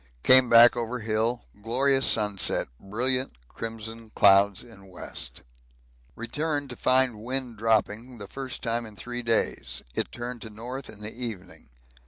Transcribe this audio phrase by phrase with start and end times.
[0.23, 5.43] Came back over hill: glorious sunset, brilliant crimson clouds in west.
[6.15, 9.83] Returned to find wind dropping, the first time for three days.
[9.93, 11.69] It turned to north in the evening.